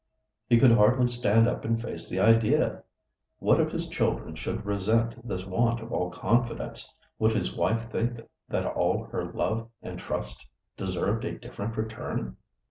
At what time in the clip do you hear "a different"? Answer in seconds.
11.23-11.77